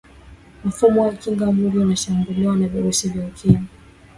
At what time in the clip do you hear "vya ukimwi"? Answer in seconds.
3.09-3.65